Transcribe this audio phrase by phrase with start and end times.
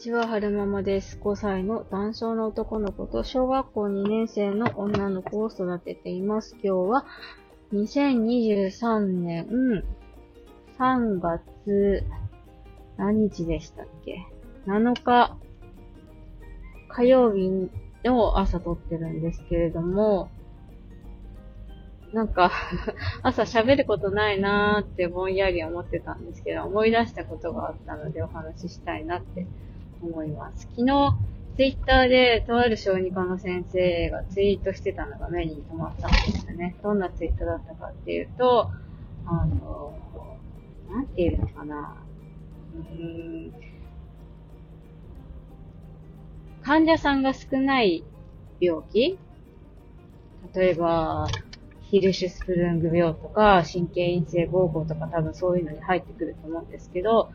[0.00, 1.18] ちは、はるままです。
[1.22, 6.56] 5歳の男性の男の子と小学校2年生の女の子を育てています。
[6.62, 7.04] 今日は
[7.74, 9.84] 2023年
[10.78, 12.02] 3月
[12.96, 14.26] 何日でしたっけ
[14.66, 15.36] ?7 日
[16.88, 17.68] 火曜日
[18.02, 20.30] の朝撮ってるんですけれども、
[22.14, 22.50] なんか
[23.22, 29.46] 朝喋ることないなーってぼんやり思ってたんですけど、思い出したことがあったのでお話ししたいなって
[30.02, 30.68] 思います。
[30.76, 31.14] 昨日、
[31.56, 36.76] ツイッターでとある小児科の先生がツイートしてたのが目に留まったんですよね。
[36.82, 38.70] どんなツイートだったかっていうと、
[39.26, 39.94] あの、
[40.90, 41.96] なんていうのかな。
[42.74, 43.52] うーん
[46.62, 48.04] 患者さんが少ない
[48.60, 49.18] 病気？
[50.54, 51.26] 例えば、
[51.82, 57.30] ヒルシュスプルング病とか、神経陰性膀胱とか多分そういうのに入ってくると思うんですけど、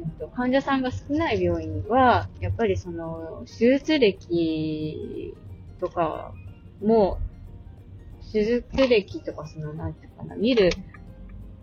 [0.00, 5.34] えっと、患者さんが少ない病院は、やっぱりその、手術歴
[5.80, 6.32] とか
[6.82, 7.18] も、
[8.32, 10.70] 手術歴とかその、なんていうかな、見る、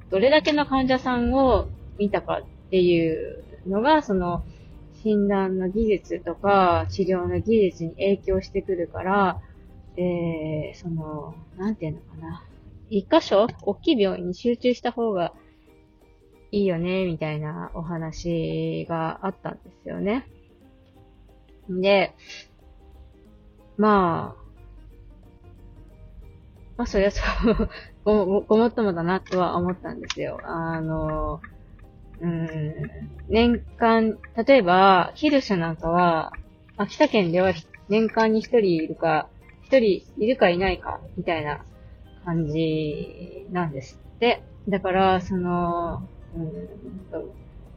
[0.10, 4.44] どれだけの患者さんを見たかっていうのが、その、
[5.04, 9.40] 診断の技術とか治療の技術に影響してくるから、
[9.98, 12.44] えー、その、なんていうのかな。
[12.90, 15.34] 一箇所大きい病院に集中した方が
[16.56, 20.26] いいよね、みたいなお話があったんですよね。
[21.68, 22.16] で、
[23.76, 24.46] まあ、
[26.78, 27.70] まあ、そりゃそう、
[28.06, 30.40] ご、ご、ごもっともだなとは思ったんですよ。
[30.46, 31.42] あの、
[32.22, 32.74] うん、
[33.28, 36.32] 年間、例えば、ヒルシャなんかは、
[36.78, 37.52] 秋田県では
[37.90, 39.28] 年間に一人いるか、
[39.66, 41.66] 一人いるかいないか、みたいな
[42.24, 44.42] 感じなんですって。
[44.70, 47.34] だから、その、うんと、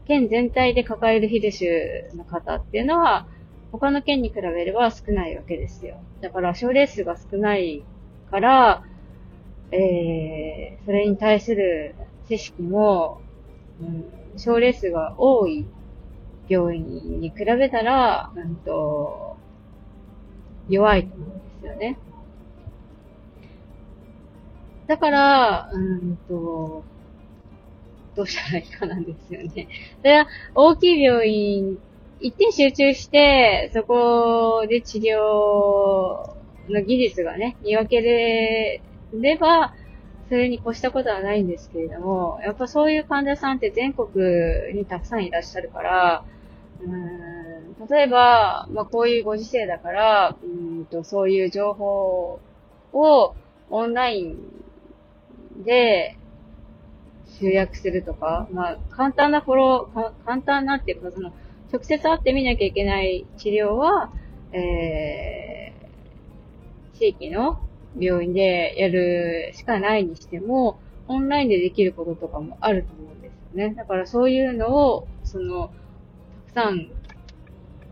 [0.06, 3.27] 県全体で抱えるヒルシュの方っていうのは、
[3.73, 6.01] 他の県に比べれば少ないわけですよ。
[6.20, 7.85] だから、症例数が少ない
[8.30, 8.85] から、
[9.70, 11.95] えー、それに対する
[12.29, 13.20] 知識も、
[13.80, 15.67] うん、症例数が多い
[16.48, 19.36] 病院に比べたら、うんと、
[20.69, 21.98] 弱いと思うんですよね。
[24.86, 26.83] だから、うんと、
[28.18, 29.68] どうしたらいいかなんですよね。
[30.02, 31.79] それは、大きい病院、
[32.18, 36.34] 一点集中して、そこで治療
[36.68, 38.83] の技術がね、見分けれ
[39.14, 39.73] れば、
[40.28, 44.11] それに越したことはないんですけれども、やっぱそういう患者さんって全国
[44.74, 46.24] にたくさんいらっしゃるから、
[46.83, 52.40] うん例えば、まあ、こういうご時世だから、うんとそういう情報
[52.92, 53.34] を
[53.70, 54.39] オンライン
[55.64, 56.17] で
[57.39, 61.33] 集約するとか、まあ、簡単なフォロー、簡単なっていうか、その、
[61.72, 64.11] 直接会ってみなきゃいけない治療は、
[64.52, 67.61] えー、地域の
[67.98, 73.74] 病院でやるしかないにしても、オンラインでできることとかもあると思うんですよね。
[73.74, 75.70] だからそういうのを、その、
[76.55, 76.89] たくさん、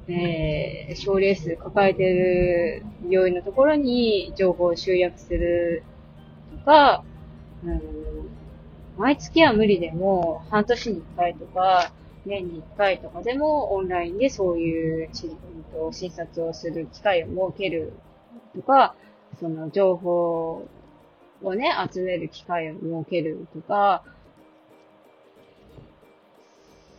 [0.08, 5.82] えー、症例数抱えてる病院のところに情報を集約する
[6.58, 7.02] とか、
[7.64, 7.80] うん、
[8.96, 11.92] 毎月は無理でも、半年に1回とか、
[12.24, 15.10] 年に1回とかでもオンラインでそういう
[15.92, 17.92] 診察をする機会を設ける
[18.54, 18.94] とか、
[19.38, 20.66] その情報
[21.42, 24.02] をね、集める機会を設けるとか、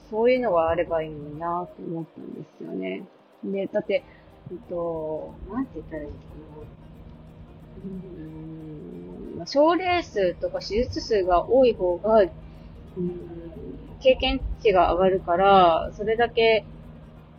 [0.09, 3.03] そういうのがあればいいのになと思ったんですよね。
[3.43, 4.03] で、だって、
[4.51, 6.67] えっと、なんて言ったらいいのかな。
[7.83, 8.46] うん、
[9.45, 12.31] 症例数とか手術数が多い方が、うん、
[14.01, 16.65] 経験値が上がるから、それだけ、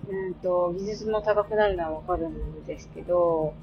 [0.08, 3.54] うんと、技術も高くなるのはわかるんですけど、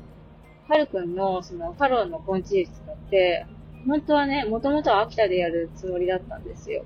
[0.68, 3.46] はるくんの、その、ハローの昆虫室だって、
[3.88, 6.84] 本当はね、もともとは秋田でやるつもりだったんですよ。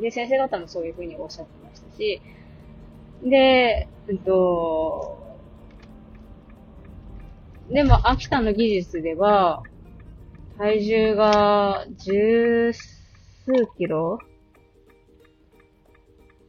[0.00, 2.20] で、先生方もそういうふうにおっしゃってましたし、
[3.22, 5.18] で、うんと、
[7.70, 9.64] でも、秋田の技術では、
[10.58, 12.82] 体重が十数
[13.76, 14.18] キロ？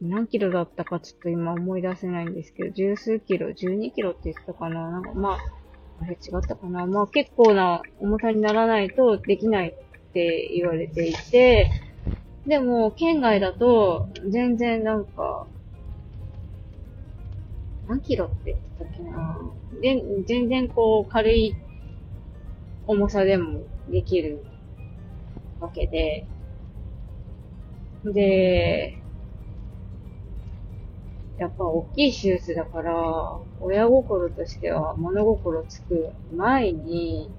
[0.00, 4.90] 何キロだったかちょっと今思い出せないんですけど、十数キロ、十二キロって言ったかな？
[4.90, 5.38] なんか、まあ、
[6.00, 6.86] あれ違ったかな？
[6.86, 11.70] まあ結構な重さにならないとできないって言われていて、
[12.46, 15.46] でも、県外だと、全然なんか、
[17.86, 19.38] 何キロって言ってたっけな？
[19.82, 21.54] で、全然こう、軽い
[22.86, 24.44] 重さでもできる
[25.60, 26.26] わけで、
[28.04, 28.98] で、
[31.38, 37.30] やっぱ大きい手術だから、親心としては物心つく前に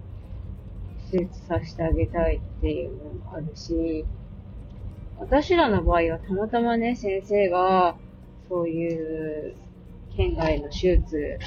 [1.12, 4.06] 手術させてあげたいっていうのもあるし、
[5.18, 7.98] 私らの場合はたまたまね、先生が、
[8.48, 9.56] そういう
[10.16, 11.40] 県外の手術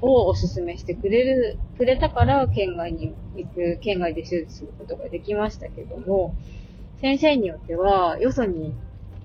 [0.00, 6.34] をお勧めしてくれる、くれたから、県外に行く、県外で手術することができましたけども、
[7.00, 8.74] 先生によっては、よそに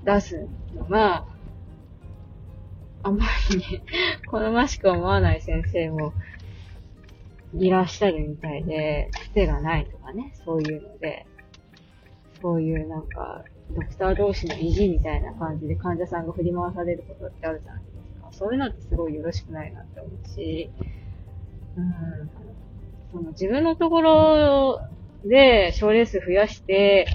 [0.03, 1.25] 出すのが、
[3.03, 3.63] あまりね、
[4.27, 6.13] 好ましく思わない先生も
[7.53, 11.25] いらっしゃるみたいで、癖がないとかね、そういうので、
[12.41, 13.43] そういうなんか、
[13.75, 18.04] ドクター同士の意地みたいな感じで患者さんが振り回されることってあるじゃないですか。
[18.31, 20.69] そういうのってすごいよろしくないなって思うし、
[21.77, 22.29] うん、
[23.11, 24.81] その自分のところ
[25.25, 27.07] で賞レース増やして、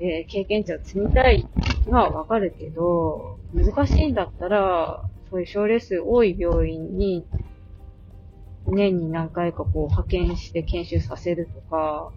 [0.00, 1.46] えー、経験値を積みたい
[1.86, 7.26] のはわかるけど、難しいんだったら、そういう賞レース多い病院に
[8.66, 12.12] 年に何回かこう派遣して研修させるとか、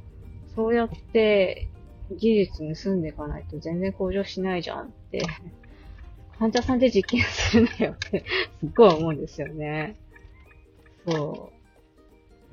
[0.56, 1.70] そうやって
[2.12, 5.22] 技術盗んでいかないと全然向上しないじゃんって、
[6.40, 8.26] 患者さんで実験するなよって
[8.60, 9.96] すっごい思うんですよね。
[11.06, 11.52] そ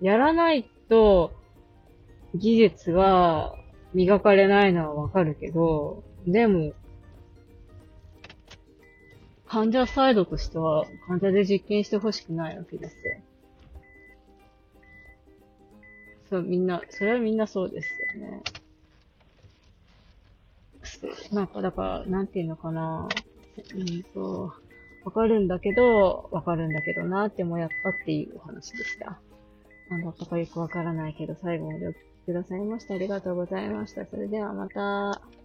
[0.00, 0.04] う。
[0.04, 1.32] やらないと、
[2.34, 3.56] 技術は
[3.94, 6.72] 磨かれないのはわかるけど、でも、
[9.46, 13.20] 患者サイドとしては患者で実験してほしくないわけですよ。
[16.30, 18.42] そう、みんな、それはみんなそうですよね。
[21.32, 23.08] なんか、だから、なんていうのかな。
[23.74, 24.52] うんと、
[25.04, 29.20] わかるんだけど、わかるんだけどなってもやったっていうお話でした。
[29.90, 34.06] なんだったかよくわからないけど、最後までお聞きくださいましたありがとうございました。
[34.06, 35.41] それではまた。